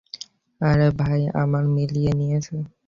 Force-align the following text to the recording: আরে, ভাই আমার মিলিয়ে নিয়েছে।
আরে, 0.61 0.87
ভাই 0.99 1.21
আমার 1.41 1.63
মিলিয়ে 1.75 2.11
নিয়েছে। 2.13 2.55